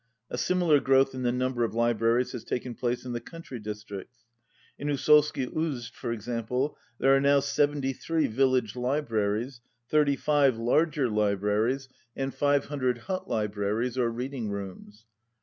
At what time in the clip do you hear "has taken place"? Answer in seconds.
2.31-3.05